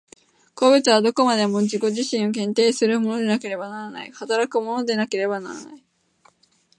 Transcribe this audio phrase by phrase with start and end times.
[0.55, 5.83] 個物はどこまでも自己自身を限定するものでなければならない、働くものでなければならない。